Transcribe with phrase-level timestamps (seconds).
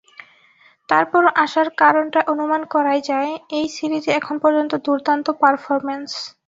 [0.89, 6.11] তার পরও আশার কারণটা অনুমান করাই যায়—এই সিরিজে এখন পর্যন্ত দুর্দান্ত পারফরম্যান্স।